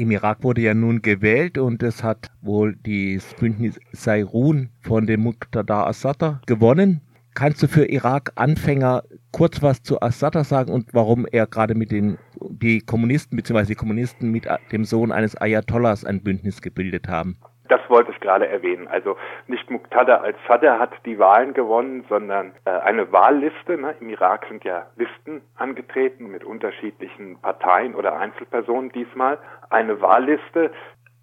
Im 0.00 0.10
Irak 0.10 0.42
wurde 0.42 0.62
ja 0.62 0.72
nun 0.72 1.02
gewählt 1.02 1.58
und 1.58 1.82
es 1.82 2.02
hat 2.02 2.30
wohl 2.40 2.74
das 2.84 3.34
Bündnis 3.38 3.78
Sairun 3.92 4.70
von 4.80 5.06
dem 5.06 5.20
Muqtada 5.20 5.84
Assad 5.84 6.40
gewonnen. 6.46 7.02
Kannst 7.34 7.62
du 7.62 7.68
für 7.68 7.84
Irak-Anfänger 7.84 9.02
kurz 9.30 9.60
was 9.60 9.82
zu 9.82 10.00
Assad 10.00 10.42
sagen 10.46 10.72
und 10.72 10.94
warum 10.94 11.26
er 11.30 11.46
gerade 11.46 11.74
mit 11.74 11.90
den 11.90 12.16
die 12.40 12.80
Kommunisten 12.80 13.36
bzw. 13.36 13.66
die 13.66 13.74
Kommunisten 13.74 14.30
mit 14.30 14.48
dem 14.72 14.86
Sohn 14.86 15.12
eines 15.12 15.36
Ayatollahs 15.36 16.06
ein 16.06 16.22
Bündnis 16.22 16.62
gebildet 16.62 17.06
haben? 17.06 17.36
Das 17.70 17.80
wollte 17.88 18.10
ich 18.10 18.18
gerade 18.18 18.48
erwähnen. 18.48 18.88
Also 18.88 19.16
nicht 19.46 19.70
Muqtada 19.70 20.16
al-Sadr 20.16 20.80
hat 20.80 20.90
die 21.06 21.20
Wahlen 21.20 21.54
gewonnen, 21.54 22.04
sondern 22.08 22.52
äh, 22.64 22.70
eine 22.70 23.12
Wahlliste. 23.12 23.78
Ne? 23.78 23.94
Im 24.00 24.08
Irak 24.08 24.44
sind 24.48 24.64
ja 24.64 24.86
Listen 24.96 25.40
angetreten 25.54 26.26
mit 26.26 26.42
unterschiedlichen 26.42 27.40
Parteien 27.40 27.94
oder 27.94 28.16
Einzelpersonen 28.18 28.90
diesmal. 28.90 29.38
Eine 29.70 30.00
Wahlliste 30.00 30.72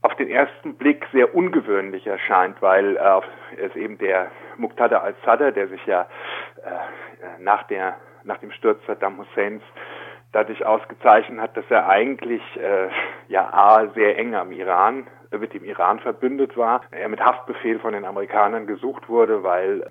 auf 0.04 0.16
den 0.16 0.30
ersten 0.30 0.76
Blick 0.76 1.06
sehr 1.12 1.36
ungewöhnlich 1.36 2.08
erscheint, 2.08 2.62
weil 2.62 2.96
äh, 2.96 3.22
es 3.62 3.76
eben 3.76 3.98
der 3.98 4.32
Muqtada 4.56 5.00
al-Sadr, 5.00 5.52
der 5.52 5.68
sich 5.68 5.86
ja 5.86 6.08
äh, 6.64 7.42
nach 7.42 7.64
der 7.64 7.98
nach 8.24 8.38
dem 8.38 8.52
Sturz 8.52 8.80
Saddam 8.86 9.18
Husseins 9.18 9.64
dadurch 10.32 10.66
ausgezeichnet 10.66 11.40
hat, 11.40 11.58
dass 11.58 11.66
er 11.70 11.88
eigentlich 11.88 12.42
äh, 12.58 12.90
ja 13.28 13.52
A 13.54 13.88
sehr 13.96 14.18
eng 14.18 14.36
am 14.36 14.52
Iran 14.52 15.08
mit 15.32 15.54
dem 15.54 15.66
Iran 15.66 16.00
verbündet 16.00 16.56
war, 16.56 16.82
er 16.92 17.10
mit 17.10 17.20
Haftbefehl 17.20 17.80
von 17.80 17.94
den 17.94 18.06
Amerikanern 18.06 18.68
gesucht 18.68 19.10
wurde, 19.10 19.44
weil 19.44 19.90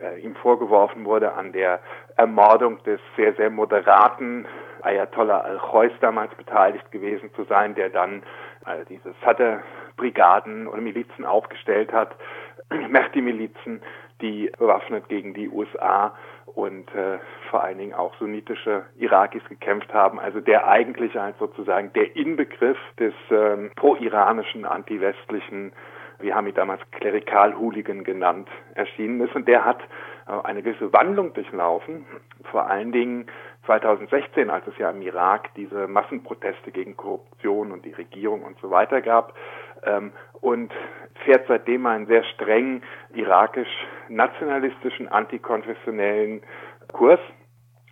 äh, 0.00 0.20
ihm 0.20 0.36
vorgeworfen 0.36 1.04
wurde, 1.04 1.32
an 1.32 1.52
der 1.52 1.80
Ermordung 2.16 2.82
des 2.84 3.00
sehr, 3.16 3.34
sehr 3.34 3.50
moderaten 3.50 4.46
Ayatollah 4.82 5.40
al-Khois 5.40 5.90
damals 6.00 6.34
beteiligt 6.34 6.90
gewesen 6.92 7.32
zu 7.34 7.44
sein, 7.44 7.74
der 7.74 7.90
dann 7.90 8.22
äh, 8.66 8.84
diese 8.88 9.14
Sadr-Brigaden 9.24 10.68
oder 10.68 10.80
Milizen 10.80 11.24
aufgestellt 11.24 11.92
hat, 11.92 12.14
Mehdi-Milizen, 12.70 13.82
die 14.20 14.50
bewaffnet 14.58 15.08
gegen 15.08 15.34
die 15.34 15.48
USA 15.48 16.14
und 16.56 16.92
äh, 16.94 17.18
vor 17.50 17.62
allen 17.62 17.76
Dingen 17.76 17.92
auch 17.92 18.14
sunnitische 18.16 18.86
Irakis 18.96 19.44
gekämpft 19.46 19.92
haben. 19.92 20.18
Also 20.18 20.40
der 20.40 20.66
eigentlich 20.66 21.18
als 21.20 21.38
sozusagen 21.38 21.92
der 21.92 22.16
Inbegriff 22.16 22.78
des 22.98 23.12
ähm, 23.30 23.70
pro-iranischen, 23.76 24.64
anti-westlichen, 24.64 25.72
wir 26.18 26.34
haben 26.34 26.46
ihn 26.46 26.54
damals 26.54 26.80
Klerikal-Hooligan 26.92 28.04
genannt, 28.04 28.48
erschienen 28.74 29.20
ist. 29.20 29.36
Und 29.36 29.46
der 29.46 29.66
hat 29.66 29.80
äh, 30.26 30.32
eine 30.44 30.62
gewisse 30.62 30.90
Wandlung 30.94 31.34
durchlaufen, 31.34 32.06
vor 32.50 32.66
allen 32.70 32.90
Dingen 32.90 33.26
2016, 33.66 34.48
als 34.50 34.66
es 34.66 34.78
ja 34.78 34.90
im 34.90 35.02
Irak 35.02 35.50
diese 35.56 35.86
Massenproteste 35.86 36.70
gegen 36.70 36.96
Korruption 36.96 37.72
und 37.72 37.84
die 37.84 37.92
Regierung 37.92 38.42
und 38.42 38.58
so 38.60 38.70
weiter 38.70 39.02
gab, 39.02 39.34
ähm, 39.84 40.12
und 40.40 40.72
fährt 41.24 41.46
seitdem 41.48 41.86
einen 41.86 42.06
sehr 42.06 42.24
streng 42.24 42.82
irakisch-nationalistischen, 43.14 45.08
antikonfessionellen 45.08 46.42
Kurs, 46.92 47.20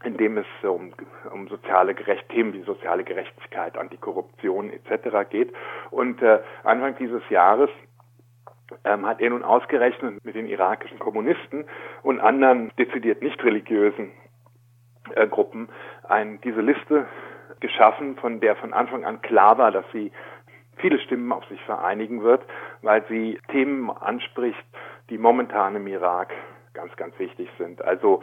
in 0.04 0.16
dem 0.16 0.38
es 0.38 0.46
um, 0.62 0.92
um 1.32 1.48
soziale 1.48 1.94
Gerecht 1.94 2.28
Themen 2.28 2.52
wie 2.52 2.62
soziale 2.62 3.04
Gerechtigkeit, 3.04 3.76
Antikorruption 3.76 4.70
etc. 4.70 5.28
geht. 5.30 5.52
Und 5.90 6.22
äh, 6.22 6.40
Anfang 6.62 6.96
dieses 6.98 7.22
Jahres 7.30 7.70
ähm, 8.84 9.06
hat 9.06 9.20
er 9.20 9.30
nun 9.30 9.42
ausgerechnet 9.42 10.24
mit 10.24 10.34
den 10.34 10.46
irakischen 10.46 10.98
Kommunisten 10.98 11.64
und 12.02 12.20
anderen 12.20 12.70
dezidiert 12.78 13.22
nicht 13.22 13.42
religiösen 13.42 14.12
Gruppen 15.28 15.68
ein, 16.08 16.40
diese 16.42 16.60
Liste 16.60 17.06
geschaffen, 17.60 18.16
von 18.16 18.40
der 18.40 18.56
von 18.56 18.72
Anfang 18.72 19.04
an 19.04 19.22
klar 19.22 19.58
war, 19.58 19.70
dass 19.70 19.84
sie 19.92 20.12
viele 20.76 20.98
Stimmen 21.00 21.32
auf 21.32 21.44
sich 21.46 21.60
vereinigen 21.62 22.22
wird, 22.22 22.42
weil 22.82 23.04
sie 23.08 23.38
Themen 23.48 23.90
anspricht, 23.90 24.64
die 25.10 25.18
momentan 25.18 25.76
im 25.76 25.86
Irak 25.86 26.32
ganz, 26.74 26.94
ganz 26.96 27.18
wichtig 27.18 27.48
sind. 27.56 27.82
Also 27.82 28.20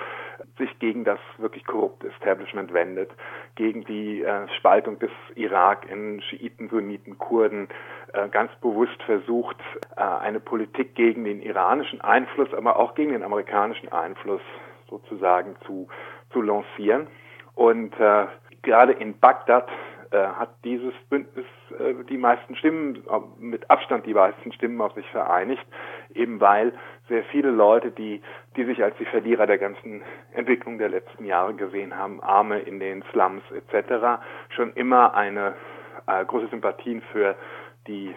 sich 0.57 0.77
gegen 0.79 1.03
das 1.05 1.19
wirklich 1.37 1.65
korrupte 1.65 2.09
Establishment 2.09 2.73
wendet, 2.73 3.09
gegen 3.55 3.83
die 3.85 4.21
äh, 4.21 4.47
Spaltung 4.57 4.99
des 4.99 5.11
Irak 5.35 5.89
in 5.89 6.21
Schiiten, 6.21 6.69
Sunniten, 6.69 7.17
Kurden, 7.17 7.69
äh, 8.13 8.27
ganz 8.29 8.51
bewusst 8.61 9.01
versucht, 9.03 9.57
äh, 9.95 10.01
eine 10.01 10.39
Politik 10.39 10.95
gegen 10.95 11.23
den 11.23 11.41
iranischen 11.41 12.01
Einfluss, 12.01 12.53
aber 12.53 12.75
auch 12.75 12.93
gegen 12.93 13.13
den 13.13 13.23
amerikanischen 13.23 13.91
Einfluss 13.91 14.41
sozusagen 14.89 15.55
zu, 15.65 15.87
zu 16.31 16.41
lancieren. 16.41 17.07
Und 17.55 17.97
äh, 17.99 18.25
gerade 18.61 18.93
in 18.93 19.19
Bagdad 19.19 19.67
äh, 20.11 20.17
hat 20.17 20.49
dieses 20.63 20.93
Bündnis 21.09 21.45
äh, 21.79 22.03
die 22.09 22.17
meisten 22.17 22.55
Stimmen, 22.55 22.95
äh, 22.95 23.19
mit 23.39 23.69
Abstand 23.69 24.05
die 24.05 24.13
meisten 24.13 24.51
Stimmen 24.51 24.81
auf 24.81 24.93
sich 24.93 25.09
vereinigt, 25.09 25.65
eben 26.13 26.39
weil 26.39 26.73
sehr 27.07 27.23
viele 27.25 27.49
Leute, 27.49 27.91
die, 27.91 28.21
die 28.55 28.65
sich 28.65 28.83
als 28.83 28.95
die 28.97 29.05
Verlierer 29.05 29.47
der 29.47 29.57
ganzen 29.57 30.01
Entwicklung 30.33 30.77
der 30.77 30.89
letzten 30.89 31.25
Jahre 31.25 31.53
gesehen 31.53 31.97
haben, 31.97 32.21
Arme 32.21 32.59
in 32.59 32.79
den 32.79 33.03
Slums 33.11 33.43
etc., 33.51 34.21
schon 34.49 34.73
immer 34.73 35.13
eine 35.13 35.55
äh, 36.07 36.25
große 36.25 36.47
Sympathien 36.47 37.01
für 37.11 37.35
die 37.87 38.13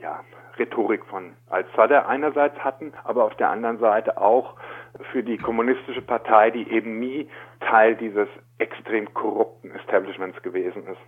ja, 0.00 0.20
Rhetorik 0.58 1.04
von 1.06 1.32
al-Sadr 1.50 2.08
einerseits 2.08 2.58
hatten, 2.58 2.92
aber 3.04 3.24
auf 3.24 3.34
der 3.36 3.50
anderen 3.50 3.78
Seite 3.78 4.18
auch 4.18 4.54
für 5.12 5.22
die 5.22 5.38
kommunistische 5.38 6.02
Partei, 6.02 6.50
die 6.50 6.70
eben 6.70 6.98
nie 6.98 7.28
Teil 7.68 7.96
dieses 7.96 8.28
extrem 8.58 9.12
korrupten 9.14 9.70
Establishments 9.72 10.40
gewesen 10.42 10.82
ist. 10.86 11.00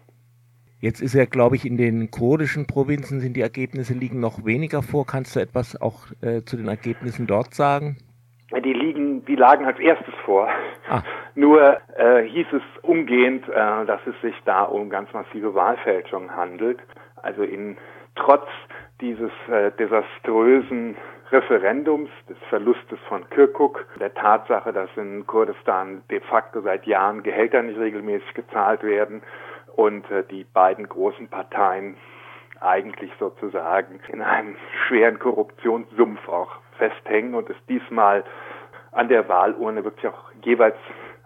Jetzt 0.81 1.03
ist 1.03 1.15
ja, 1.15 1.27
glaube 1.27 1.57
ich, 1.57 1.67
in 1.67 1.77
den 1.77 2.11
kurdischen 2.11 2.67
Provinzen 2.67 3.21
sind 3.21 3.37
die 3.37 3.43
Ergebnisse 3.43 3.93
liegen 3.93 4.19
noch 4.21 4.47
weniger 4.47 4.83
vor. 4.83 5.07
Kannst 5.07 5.37
du 5.37 5.41
etwas 5.41 5.81
auch 5.81 6.07
äh, 6.23 6.43
zu 6.43 6.57
den 6.57 6.69
Ergebnissen 6.69 7.27
dort 7.27 7.53
sagen? 7.55 7.99
Die 8.65 8.73
liegen, 8.73 9.25
die 9.27 9.37
lagen 9.37 9.65
als 9.67 9.79
erstes 9.79 10.15
vor. 10.25 10.49
Ah. 10.89 11.03
Nur 11.35 11.79
äh, 11.97 12.23
hieß 12.27 12.47
es 12.53 12.63
umgehend, 12.83 13.47
äh, 13.49 13.87
dass 13.87 14.01
es 14.07 14.19
sich 14.23 14.35
da 14.45 14.63
um 14.63 14.89
ganz 14.89 15.13
massive 15.13 15.55
Wahlfälschungen 15.55 16.35
handelt. 16.35 16.79
Also 17.17 17.43
in 17.43 17.77
trotz 18.17 18.49
dieses 19.01 19.31
äh, 19.51 19.71
desaströsen 19.79 20.97
Referendums, 21.33 22.11
des 22.29 22.37
Verlustes 22.49 22.99
von 23.09 23.29
Kirkuk, 23.31 23.87
der 24.01 24.13
Tatsache, 24.15 24.73
dass 24.73 24.91
in 24.97 25.27
Kurdistan 25.27 26.03
de 26.11 26.21
facto 26.21 26.61
seit 26.61 26.87
Jahren 26.87 27.23
Gehälter 27.23 27.63
nicht 27.63 27.79
regelmäßig 27.79 28.35
gezahlt 28.35 28.83
werden 28.83 29.23
und 29.77 30.11
äh, 30.11 30.25
die 30.25 30.45
beiden 30.45 30.89
großen 30.89 31.29
Parteien 31.29 31.97
eigentlich 32.61 33.13
sozusagen 33.19 34.01
in 34.09 34.23
einem 34.23 34.57
schweren 34.87 35.19
Korruptionssumpf 35.19 36.29
auch 36.29 36.51
festhängen 36.79 37.35
und 37.35 37.49
es 37.49 37.57
diesmal 37.69 38.25
an 38.93 39.09
der 39.09 39.29
Wahlurne 39.29 39.85
wirklich 39.85 40.09
auch 40.09 40.33
jeweils 40.43 40.77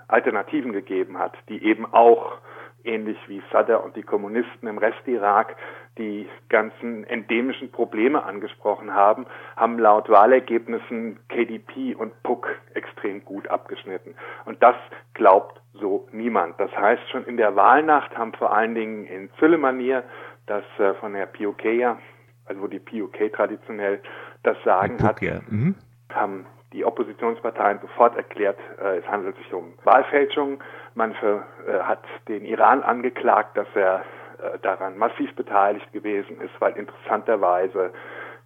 Alternativen 0.08 0.72
gegeben 0.72 1.18
hat, 1.18 1.34
die 1.48 1.64
eben 1.64 1.86
auch 1.92 2.38
ähnlich 2.84 3.18
wie 3.26 3.42
Sadr 3.50 3.82
und 3.82 3.96
die 3.96 4.02
Kommunisten 4.02 4.68
im 4.68 4.78
Rest 4.78 5.06
Irak 5.06 5.56
die 5.98 6.28
ganzen 6.48 7.04
endemischen 7.04 7.70
Probleme 7.70 8.24
angesprochen 8.24 8.92
haben, 8.92 9.26
haben 9.56 9.78
laut 9.78 10.08
Wahlergebnissen 10.08 11.20
KDP 11.28 11.94
und 11.94 12.20
PUK 12.22 12.48
extrem 12.74 13.24
gut 13.24 13.48
abgeschnitten. 13.48 14.14
Und 14.44 14.62
das 14.62 14.76
glaubt 15.14 15.60
so 15.74 16.08
niemand. 16.12 16.58
Das 16.58 16.70
heißt, 16.76 17.08
schon 17.10 17.24
in 17.24 17.36
der 17.36 17.56
Wahlnacht 17.56 18.16
haben 18.16 18.32
vor 18.32 18.52
allen 18.52 18.74
Dingen 18.74 19.06
in 19.06 19.30
Züllemanier, 19.38 20.04
das 20.46 20.64
äh, 20.78 20.94
von 20.94 21.12
der 21.14 21.26
POK 21.26 21.64
ja, 21.64 21.98
also 22.46 22.62
wo 22.62 22.66
die 22.66 22.78
POK 22.78 23.32
traditionell 23.32 24.00
das 24.42 24.56
Sagen 24.64 25.02
hat, 25.02 25.20
ja. 25.22 25.40
mhm. 25.48 25.74
haben 26.12 26.46
die 26.74 26.84
Oppositionsparteien 26.84 27.78
sofort 27.80 28.16
erklärt, 28.16 28.58
äh, 28.82 28.98
es 28.98 29.06
handelt 29.08 29.36
sich 29.36 29.52
um 29.54 29.72
Wahlfälschung. 29.84 30.60
Man 30.94 31.14
für, 31.14 31.44
äh, 31.66 31.80
hat 31.80 32.02
den 32.28 32.44
Iran 32.44 32.82
angeklagt, 32.82 33.56
dass 33.56 33.68
er 33.74 34.02
äh, 34.38 34.58
daran 34.60 34.98
massiv 34.98 35.34
beteiligt 35.36 35.90
gewesen 35.92 36.40
ist, 36.40 36.52
weil 36.60 36.76
interessanterweise 36.76 37.92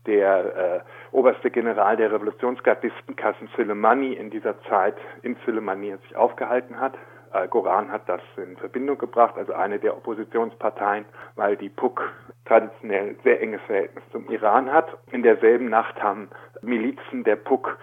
der 0.06 0.56
äh, 0.56 0.80
oberste 1.10 1.50
General 1.50 1.96
der 1.96 2.12
Revolutionsgardisten 2.12 3.16
Qasim 3.16 3.48
Soleimani 3.56 4.12
in 4.12 4.30
dieser 4.30 4.60
Zeit 4.64 4.96
in 5.22 5.36
Soleimani 5.44 5.96
sich 6.02 6.16
aufgehalten 6.16 6.78
hat. 6.78 6.94
Al-Goran 7.30 7.90
hat 7.92 8.08
das 8.08 8.22
in 8.36 8.56
Verbindung 8.56 8.96
gebracht, 8.96 9.34
also 9.36 9.52
eine 9.52 9.78
der 9.78 9.94
Oppositionsparteien, 9.96 11.04
weil 11.36 11.56
die 11.56 11.68
PUK 11.68 12.10
traditionell 12.46 13.16
sehr 13.22 13.42
enges 13.42 13.60
Verhältnis 13.66 14.02
zum 14.12 14.28
Iran 14.30 14.72
hat. 14.72 14.96
In 15.12 15.22
derselben 15.22 15.68
Nacht 15.68 16.02
haben 16.02 16.30
Milizen 16.62 17.24
der 17.24 17.36
PUK 17.36 17.78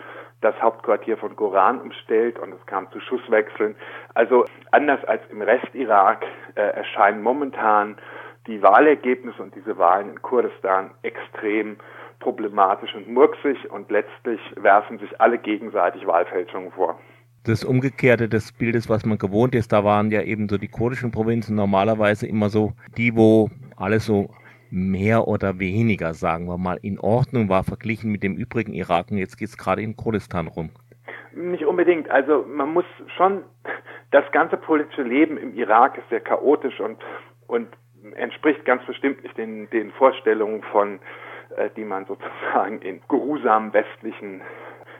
das 0.45 0.61
Hauptquartier 0.61 1.17
von 1.17 1.35
Goran 1.35 1.81
umstellt 1.81 2.37
und 2.37 2.53
es 2.53 2.65
kam 2.67 2.89
zu 2.91 2.99
Schusswechseln. 2.99 3.75
Also 4.13 4.45
anders 4.71 5.03
als 5.05 5.21
im 5.31 5.41
Rest 5.41 5.73
Irak 5.73 6.23
äh, 6.53 6.61
erscheinen 6.61 7.23
momentan 7.23 7.97
die 8.45 8.61
Wahlergebnisse 8.61 9.41
und 9.41 9.55
diese 9.55 9.77
Wahlen 9.79 10.11
in 10.11 10.21
Kurdistan 10.21 10.91
extrem 11.01 11.77
problematisch 12.19 12.93
und 12.93 13.09
murksig 13.09 13.57
und 13.71 13.89
letztlich 13.89 14.39
werfen 14.55 14.99
sich 14.99 15.19
alle 15.19 15.39
gegenseitig 15.39 16.05
Wahlfälschungen 16.05 16.71
vor. 16.71 16.99
Das 17.43 17.63
Umgekehrte 17.63 18.29
des 18.29 18.51
Bildes, 18.51 18.87
was 18.87 19.03
man 19.05 19.17
gewohnt 19.17 19.55
ist, 19.55 19.73
da 19.73 19.83
waren 19.83 20.11
ja 20.11 20.21
eben 20.21 20.47
so 20.47 20.57
die 20.57 20.67
kurdischen 20.67 21.11
Provinzen 21.11 21.55
normalerweise 21.55 22.27
immer 22.27 22.49
so 22.49 22.73
die, 22.97 23.15
wo 23.15 23.49
alles 23.77 24.05
so 24.05 24.29
mehr 24.69 25.27
oder 25.27 25.59
weniger, 25.59 26.13
sagen 26.13 26.47
wir 26.47 26.57
mal, 26.57 26.77
in 26.81 26.99
Ordnung 26.99 27.49
war, 27.49 27.63
verglichen 27.63 28.11
mit 28.11 28.23
dem 28.23 28.35
übrigen 28.35 28.73
Irak. 28.73 29.11
Und 29.11 29.17
jetzt 29.17 29.37
geht 29.37 29.49
es 29.49 29.57
gerade 29.57 29.81
in 29.81 29.95
Kurdistan 29.95 30.47
rum. 30.47 30.71
Nicht 31.33 31.65
unbedingt. 31.65 32.09
Also 32.09 32.45
man 32.47 32.73
muss 32.73 32.85
schon, 33.17 33.43
das 34.11 34.23
ganze 34.31 34.57
politische 34.57 35.03
Leben 35.03 35.37
im 35.37 35.53
Irak 35.55 35.97
ist 35.97 36.09
sehr 36.09 36.21
chaotisch 36.21 36.79
und, 36.79 36.97
und 37.47 37.67
entspricht 38.15 38.65
ganz 38.65 38.85
bestimmt 38.85 39.23
nicht 39.23 39.37
den, 39.37 39.69
den 39.69 39.91
Vorstellungen 39.91 40.61
von, 40.71 40.99
äh, 41.57 41.69
die 41.75 41.83
man 41.83 42.05
sozusagen 42.05 42.81
in 42.81 43.01
geruhsamen 43.09 43.73
westlichen 43.73 44.41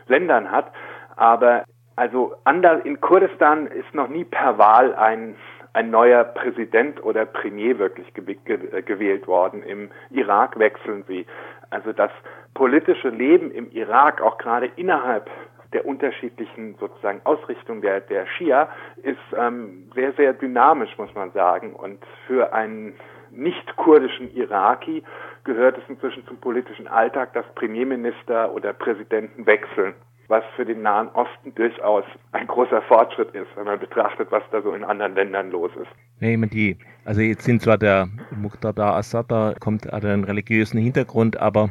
Ländern 0.08 0.52
hat. 0.52 0.72
Aber 1.16 1.64
also 1.96 2.36
in 2.84 3.00
Kurdistan 3.00 3.68
ist 3.68 3.94
noch 3.94 4.10
nie 4.10 4.26
per 4.26 4.58
Wahl 4.58 4.94
ein 4.96 5.36
ein 5.76 5.90
neuer 5.90 6.24
Präsident 6.24 7.04
oder 7.04 7.26
Premier 7.26 7.78
wirklich 7.78 8.14
gewählt 8.14 9.28
worden. 9.28 9.62
Im 9.62 9.90
Irak 10.10 10.58
wechseln 10.58 11.04
sie. 11.06 11.26
Also 11.70 11.92
das 11.92 12.12
politische 12.54 13.10
Leben 13.10 13.52
im 13.52 13.70
Irak, 13.72 14.22
auch 14.22 14.38
gerade 14.38 14.68
innerhalb 14.78 15.30
der 15.74 15.86
unterschiedlichen 15.86 16.76
sozusagen 16.80 17.20
Ausrichtung 17.26 17.82
der, 17.82 18.00
der 18.00 18.26
Schia, 18.26 18.70
ist 19.04 19.20
ähm, 19.38 19.92
sehr, 19.94 20.14
sehr 20.14 20.32
dynamisch, 20.32 20.98
muss 20.98 21.14
man 21.14 21.32
sagen. 21.32 21.74
Und 21.74 22.00
für 22.26 22.54
einen 22.54 22.94
nicht-kurdischen 23.32 24.34
Iraki 24.34 25.04
gehört 25.44 25.78
es 25.78 25.84
inzwischen 25.90 26.26
zum 26.26 26.38
politischen 26.38 26.88
Alltag, 26.88 27.34
dass 27.34 27.46
Premierminister 27.54 28.54
oder 28.54 28.72
Präsidenten 28.72 29.46
wechseln 29.46 29.94
was 30.28 30.44
für 30.56 30.66
den 30.66 30.82
Nahen 30.82 31.10
Osten 31.10 31.54
durchaus 31.56 32.04
ein 32.32 32.48
großer 32.48 32.82
Fortschritt 32.84 33.34
ist, 33.34 33.48
wenn 33.56 33.66
man 33.66 33.80
betrachtet, 33.80 34.32
was 34.32 34.44
da 34.52 34.62
so 34.62 34.74
in 34.74 34.84
anderen 34.84 35.16
Ländern 35.16 35.52
los 35.52 35.72
ist. 35.76 35.90
Nee, 36.20 36.38
die, 36.48 36.78
also 37.04 37.22
jetzt 37.22 37.44
sind 37.44 37.62
zwar 37.62 37.78
der 37.78 38.08
Muqtada 38.32 38.96
Assad, 38.96 39.32
da 39.32 39.54
kommt 39.60 39.86
hat 39.86 40.06
einen 40.06 40.24
religiösen 40.24 40.80
Hintergrund, 40.80 41.38
aber 41.40 41.70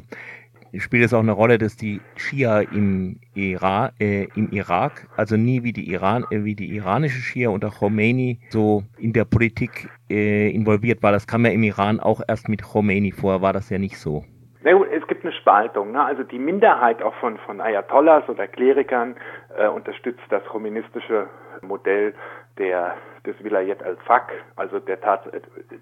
spielt 0.78 1.04
es 1.04 1.12
auch 1.12 1.20
eine 1.20 1.32
Rolle, 1.32 1.58
dass 1.58 1.76
die 1.76 2.00
Schia 2.16 2.60
im, 2.60 3.20
Ira, 3.34 3.92
äh, 3.98 4.26
im 4.34 4.50
Irak, 4.50 5.08
also 5.16 5.36
nie 5.36 5.62
wie 5.62 5.72
die, 5.72 5.90
Iran, 5.90 6.24
äh, 6.30 6.44
wie 6.44 6.54
die 6.54 6.74
iranische 6.74 7.20
Schia 7.20 7.50
unter 7.50 7.70
Khomeini 7.70 8.40
so 8.50 8.84
in 8.98 9.12
der 9.12 9.24
Politik 9.24 9.88
äh, 10.10 10.50
involviert 10.50 11.02
war. 11.02 11.12
Das 11.12 11.26
kam 11.26 11.44
ja 11.44 11.52
im 11.52 11.62
Iran 11.62 12.00
auch 12.00 12.20
erst 12.26 12.48
mit 12.48 12.62
Khomeini 12.62 13.12
vor, 13.12 13.42
war 13.42 13.52
das 13.52 13.70
ja 13.70 13.78
nicht 13.78 13.98
so. 13.98 14.24
Na 14.64 14.72
gut, 14.72 14.88
es 14.90 15.06
gibt 15.06 15.24
eine 15.24 15.32
Spaltung. 15.34 15.92
Ne? 15.92 16.02
Also 16.02 16.22
die 16.22 16.38
Minderheit 16.38 17.02
auch 17.02 17.14
von, 17.16 17.36
von 17.38 17.60
Ayatollahs 17.60 18.26
oder 18.30 18.48
Klerikern 18.48 19.14
äh, 19.58 19.68
unterstützt 19.68 20.24
das 20.30 20.42
kommunistische 20.46 21.28
Modell 21.60 22.14
der, 22.56 22.94
des 23.26 23.34
Vilayet 23.44 23.82
al-Faq, 23.82 24.32
also 24.56 24.78
der, 24.78 25.00
Tat, 25.02 25.28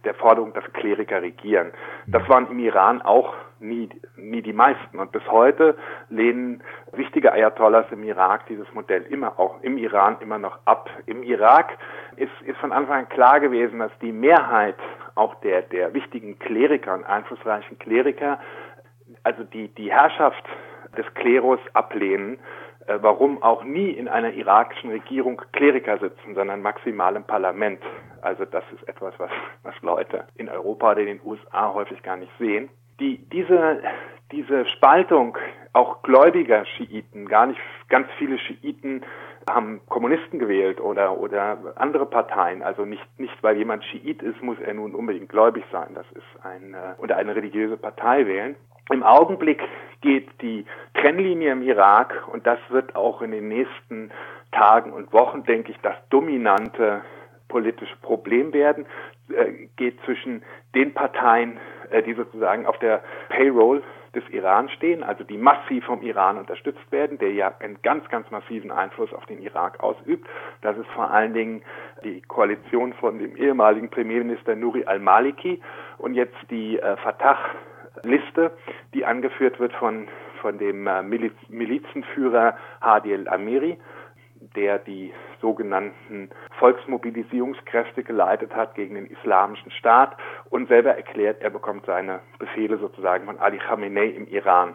der 0.04 0.14
Forderung, 0.14 0.52
dass 0.52 0.64
Kleriker 0.72 1.22
regieren. 1.22 1.70
Das 2.08 2.28
waren 2.28 2.50
im 2.50 2.58
Iran 2.58 3.02
auch 3.02 3.34
nie, 3.60 3.88
nie 4.16 4.42
die 4.42 4.52
meisten. 4.52 4.98
Und 4.98 5.12
bis 5.12 5.22
heute 5.30 5.76
lehnen 6.08 6.64
wichtige 6.92 7.32
Ayatollahs 7.32 7.86
im 7.92 8.02
Irak 8.02 8.46
dieses 8.46 8.66
Modell 8.74 9.02
immer 9.02 9.38
auch 9.38 9.62
im 9.62 9.78
Iran 9.78 10.16
immer 10.20 10.38
noch 10.38 10.58
ab. 10.64 10.90
Im 11.06 11.22
Irak 11.22 11.78
ist, 12.16 12.32
ist 12.46 12.58
von 12.58 12.72
Anfang 12.72 13.00
an 13.00 13.08
klar 13.08 13.38
gewesen, 13.38 13.78
dass 13.78 13.92
die 14.00 14.12
Mehrheit 14.12 14.76
auch 15.14 15.34
der, 15.36 15.62
der 15.62 15.94
wichtigen 15.94 16.38
Kleriker 16.38 16.94
und 16.94 17.04
einflussreichen 17.04 17.78
Kleriker 17.78 18.40
also 19.22 19.44
die, 19.44 19.68
die 19.68 19.90
Herrschaft 19.90 20.44
des 20.96 21.06
Klerus 21.14 21.60
ablehnen, 21.72 22.38
äh, 22.86 22.98
warum 23.00 23.42
auch 23.42 23.64
nie 23.64 23.90
in 23.90 24.08
einer 24.08 24.32
irakischen 24.32 24.90
Regierung 24.90 25.40
Kleriker 25.52 25.98
sitzen, 25.98 26.34
sondern 26.34 26.62
maximal 26.62 27.14
im 27.16 27.24
Parlament. 27.24 27.80
Also 28.22 28.44
das 28.44 28.64
ist 28.74 28.88
etwas, 28.88 29.14
was, 29.18 29.30
was 29.62 29.74
Leute 29.82 30.24
in 30.36 30.48
Europa 30.48 30.92
oder 30.92 31.00
in 31.00 31.06
den 31.06 31.20
USA 31.24 31.72
häufig 31.72 32.02
gar 32.02 32.16
nicht 32.16 32.32
sehen. 32.38 32.68
Die, 33.00 33.18
diese, 33.18 33.82
diese 34.32 34.66
Spaltung 34.66 35.38
auch 35.72 36.02
gläubiger 36.02 36.64
Schiiten, 36.66 37.28
gar 37.28 37.46
nicht 37.46 37.60
ganz 37.88 38.08
viele 38.18 38.38
Schiiten 38.38 39.02
haben 39.48 39.80
Kommunisten 39.88 40.38
gewählt 40.38 40.80
oder, 40.80 41.18
oder 41.18 41.74
andere 41.76 42.06
Parteien. 42.06 42.62
Also 42.62 42.84
nicht, 42.84 43.06
nicht 43.18 43.42
weil 43.42 43.56
jemand 43.56 43.84
Schiit 43.84 44.22
ist, 44.22 44.42
muss 44.42 44.58
er 44.60 44.74
nun 44.74 44.94
unbedingt 44.94 45.28
gläubig 45.28 45.64
sein. 45.72 45.94
Das 45.94 46.06
ist 46.12 46.44
ein, 46.44 46.74
äh, 46.74 47.00
oder 47.00 47.16
eine 47.16 47.34
religiöse 47.34 47.76
Partei 47.76 48.26
wählen. 48.26 48.56
Im 48.90 49.02
Augenblick 49.02 49.62
geht 50.00 50.28
die 50.42 50.66
Trennlinie 50.94 51.52
im 51.52 51.62
Irak, 51.62 52.28
und 52.32 52.46
das 52.46 52.58
wird 52.68 52.96
auch 52.96 53.22
in 53.22 53.30
den 53.30 53.48
nächsten 53.48 54.10
Tagen 54.50 54.92
und 54.92 55.12
Wochen, 55.12 55.44
denke 55.44 55.70
ich, 55.70 55.78
das 55.82 55.94
dominante 56.10 57.02
politische 57.48 57.96
Problem 58.02 58.52
werden, 58.52 58.86
äh, 59.34 59.68
geht 59.76 59.98
zwischen 60.04 60.42
den 60.74 60.92
Parteien, 60.94 61.58
äh, 61.90 62.02
die 62.02 62.14
sozusagen 62.14 62.66
auf 62.66 62.78
der 62.78 63.02
Payroll 63.28 63.82
des 64.14 64.22
Iran 64.30 64.68
stehen, 64.68 65.02
also 65.02 65.24
die 65.24 65.38
massiv 65.38 65.84
vom 65.86 66.02
Iran 66.02 66.36
unterstützt 66.36 66.90
werden, 66.90 67.18
der 67.18 67.32
ja 67.32 67.54
einen 67.60 67.78
ganz, 67.82 68.08
ganz 68.08 68.30
massiven 68.30 68.70
Einfluss 68.70 69.12
auf 69.12 69.24
den 69.26 69.40
Irak 69.40 69.82
ausübt. 69.82 70.28
Das 70.60 70.76
ist 70.76 70.88
vor 70.88 71.10
allen 71.10 71.32
Dingen 71.32 71.62
die 72.04 72.20
Koalition 72.22 72.92
von 72.94 73.18
dem 73.18 73.36
ehemaligen 73.36 73.88
Premierminister 73.88 74.54
Nuri 74.54 74.84
al-Maliki 74.84 75.60
und 75.98 76.14
jetzt 76.14 76.36
die 76.50 76.78
äh, 76.78 76.96
Fatah 76.98 77.38
Liste, 78.02 78.52
die 78.94 79.04
angeführt 79.04 79.60
wird 79.60 79.72
von, 79.74 80.08
von 80.40 80.58
dem 80.58 80.86
äh, 80.86 81.02
Miliz 81.02 81.34
Milizenführer 81.48 82.56
Hadi 82.80 83.12
el-Amiri, 83.12 83.78
der 84.56 84.78
die 84.78 85.12
sogenannten 85.40 86.30
Volksmobilisierungskräfte 86.58 88.02
geleitet 88.02 88.54
hat 88.54 88.74
gegen 88.74 88.94
den 88.94 89.06
islamischen 89.06 89.70
Staat 89.72 90.16
und 90.50 90.68
selber 90.68 90.94
erklärt, 90.94 91.40
er 91.40 91.50
bekommt 91.50 91.86
seine 91.86 92.20
Befehle 92.38 92.78
sozusagen 92.78 93.26
von 93.26 93.38
Ali 93.38 93.58
Khamenei 93.58 94.06
im 94.06 94.26
Iran. 94.28 94.74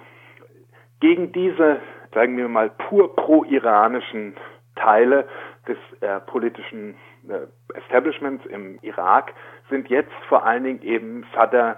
Gegen 1.00 1.32
diese, 1.32 1.80
sagen 2.14 2.38
wir 2.38 2.48
mal, 2.48 2.70
pur 2.70 3.16
pro-iranischen 3.16 4.36
Teile 4.76 5.28
des 5.68 5.78
äh, 6.02 6.20
politischen 6.22 6.96
äh, 7.28 7.78
Establishments 7.78 8.46
im 8.46 8.80
Irak 8.82 9.34
sind 9.70 9.90
jetzt 9.90 10.14
vor 10.30 10.46
allen 10.46 10.64
Dingen 10.64 10.82
eben 10.82 11.26
Sadr 11.36 11.78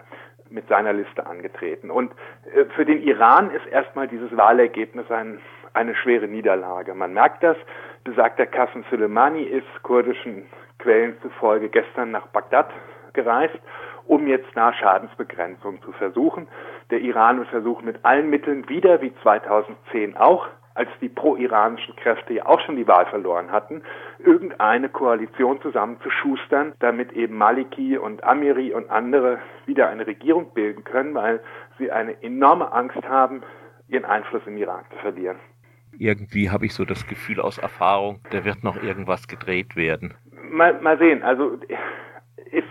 mit 0.49 0.67
seiner 0.67 0.93
Liste 0.93 1.25
angetreten. 1.25 1.91
Und 1.91 2.11
äh, 2.53 2.65
für 2.75 2.85
den 2.85 3.01
Iran 3.01 3.51
ist 3.51 3.65
erstmal 3.67 4.07
dieses 4.07 4.35
Wahlergebnis 4.35 5.09
ein, 5.11 5.39
eine 5.73 5.95
schwere 5.95 6.27
Niederlage. 6.27 6.93
Man 6.93 7.13
merkt 7.13 7.43
das. 7.43 7.57
Besagter 8.03 8.45
Qasem 8.45 8.83
Soleimani 8.89 9.43
ist 9.43 9.67
kurdischen 9.83 10.45
Quellen 10.79 11.17
zufolge 11.21 11.69
gestern 11.69 12.11
nach 12.11 12.27
Bagdad 12.27 12.69
gereist, 13.13 13.59
um 14.05 14.27
jetzt 14.27 14.55
nach 14.55 14.73
Schadensbegrenzung 14.73 15.81
zu 15.81 15.91
versuchen. 15.91 16.47
Der 16.89 17.01
Iran 17.01 17.39
wird 17.39 17.49
versuchen, 17.49 17.85
mit 17.85 18.03
allen 18.05 18.29
Mitteln 18.29 18.67
wieder, 18.69 19.01
wie 19.01 19.13
2010 19.21 20.17
auch, 20.17 20.47
als 20.75 20.89
die 21.01 21.09
pro-iranischen 21.09 21.95
Kräfte 21.97 22.33
ja 22.33 22.45
auch 22.45 22.61
schon 22.61 22.77
die 22.77 22.87
Wahl 22.87 23.05
verloren 23.07 23.51
hatten, 23.51 23.83
irgendeine 24.19 24.87
Koalition 24.87 25.61
zusammenzuschustern, 25.61 26.73
damit 26.79 27.11
eben 27.11 27.37
Maliki 27.37 27.97
und 27.97 28.23
Amiri 28.23 28.73
und 28.73 28.89
andere 28.89 29.39
wieder 29.65 29.89
eine 29.89 30.07
Regierung 30.07 30.53
bilden 30.53 30.85
können, 30.85 31.13
weil 31.15 31.41
sie 31.77 31.91
eine 31.91 32.23
enorme 32.23 32.71
Angst 32.71 33.03
haben, 33.07 33.41
ihren 33.89 34.05
Einfluss 34.05 34.43
im 34.45 34.55
Irak 34.57 34.85
zu 34.91 34.97
verlieren. 34.99 35.39
Irgendwie 35.97 36.49
habe 36.49 36.65
ich 36.65 36.73
so 36.73 36.85
das 36.85 37.07
Gefühl 37.07 37.41
aus 37.41 37.57
Erfahrung, 37.57 38.21
da 38.31 38.45
wird 38.45 38.63
noch 38.63 38.81
irgendwas 38.81 39.27
gedreht 39.27 39.75
werden. 39.75 40.13
Mal, 40.51 40.79
mal 40.81 40.97
sehen, 40.97 41.23
also 41.23 41.59
ist 42.51 42.67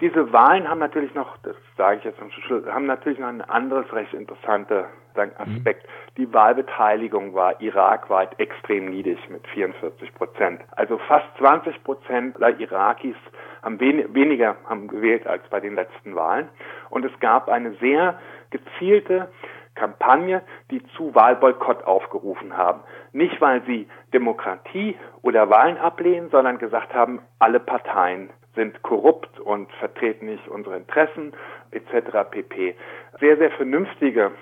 diese 0.00 0.32
Wahlen 0.32 0.66
haben 0.66 0.78
natürlich 0.78 1.14
noch, 1.14 1.36
das 1.42 1.56
sage 1.76 1.98
ich 1.98 2.04
jetzt 2.04 2.18
zum 2.18 2.30
Schluss, 2.30 2.64
haben 2.66 2.86
natürlich 2.86 3.18
noch 3.18 3.28
ein 3.28 3.42
anderes 3.42 3.92
recht 3.92 4.14
interessanter 4.14 4.88
mhm. 5.14 5.32
Aspekt. 5.36 5.86
Mhm. 5.86 6.14
Die 6.16 6.32
Wahlbeteiligung 6.32 7.34
war 7.34 7.60
irakweit 7.60 8.38
extrem 8.38 8.86
niedrig 8.86 9.18
mit 9.28 9.46
44 9.48 10.14
Prozent. 10.14 10.62
Also 10.70 10.98
fast 11.06 11.26
20 11.38 11.84
Prozent 11.84 12.40
der 12.40 12.58
Irakis 12.58 13.16
haben 13.62 13.78
wen 13.78 14.14
weniger 14.14 14.56
haben 14.66 14.88
gewählt 14.88 15.26
als 15.26 15.42
bei 15.50 15.60
den 15.60 15.74
letzten 15.74 16.14
Wahlen. 16.14 16.48
Und 16.88 17.04
es 17.04 17.12
gab 17.20 17.48
eine 17.48 17.74
sehr 17.74 18.18
gezielte 18.50 19.28
Kampagne, 19.74 20.42
die 20.70 20.82
zu 20.96 21.14
Wahlboykott 21.14 21.84
aufgerufen 21.84 22.56
haben. 22.56 22.80
Nicht, 23.12 23.38
weil 23.40 23.62
sie 23.64 23.86
Demokratie 24.12 24.96
oder 25.22 25.48
Wahlen 25.48 25.78
ablehnen, 25.78 26.28
sondern 26.30 26.58
gesagt 26.58 26.92
haben, 26.94 27.22
alle 27.38 27.60
Parteien 27.60 28.30
sind 28.54 28.82
korrupt 28.82 29.40
und 29.40 29.72
vertreten 29.74 30.26
nicht 30.26 30.48
unsere 30.48 30.76
Interessen 30.76 31.32
etc. 31.70 32.28
pp. 32.30 32.74
Sehr, 33.20 33.36
sehr 33.36 33.52
vernünftige 33.52 34.32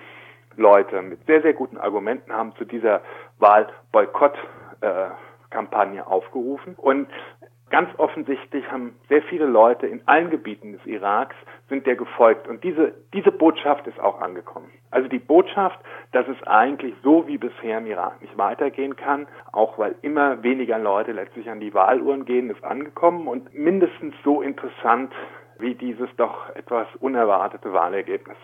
Leute 0.57 1.03
mit 1.03 1.27
sehr, 1.27 1.43
sehr 1.43 1.53
guten 1.53 1.77
Argumenten 1.79 2.33
haben 2.33 2.55
zu 2.57 2.65
dieser 2.65 3.03
Wahlboykott-Kampagne 3.39 6.01
äh, 6.01 6.05
aufgerufen. 6.05 6.75
Und 6.77 7.09
ganz 7.71 7.91
offensichtlich 7.99 8.71
haben 8.71 8.95
sehr 9.09 9.23
viele 9.23 9.47
Leute 9.47 9.87
in 9.87 10.01
allen 10.07 10.31
Gebieten 10.31 10.73
des 10.73 10.87
Iraks 10.87 11.35
sind 11.69 11.87
der 11.87 11.97
gefolgt. 11.97 12.49
Und 12.49 12.65
diese, 12.65 12.95
diese 13.13 13.31
Botschaft 13.31 13.87
ist 13.87 14.01
auch 14.01 14.21
angekommen. 14.21 14.71
Also 14.91 15.09
die 15.09 15.19
Botschaft, 15.19 15.79
dass 16.13 16.27
es 16.29 16.43
eigentlich 16.47 16.95
so 17.03 17.27
wie 17.29 17.39
bisher 17.39 17.79
im 17.79 17.87
Irak 17.87 18.21
nicht 18.23 18.37
weitergehen 18.39 18.97
kann, 18.97 19.27
auch 19.53 19.79
weil 19.79 19.95
immer 20.03 20.43
weniger 20.43 20.79
Leute 20.79 21.13
letztlich 21.13 21.49
an 21.51 21.61
die 21.61 21.75
Wahluhren 21.75 22.25
gehen, 22.25 22.51
ist 22.51 22.65
angekommen 22.65 23.29
und 23.29 23.53
mindestens 23.55 24.15
so 24.25 24.41
interessant 24.41 25.13
wie 25.59 25.75
dieses 25.75 26.09
doch 26.17 26.55
etwas 26.55 26.87
unerwartete 27.01 27.73
Wahlergebnis. 27.73 28.37